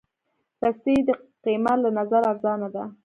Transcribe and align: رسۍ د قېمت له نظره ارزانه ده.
رسۍ 0.63 0.95
د 1.07 1.09
قېمت 1.43 1.77
له 1.83 1.89
نظره 1.97 2.25
ارزانه 2.31 2.67
ده. 2.75 2.83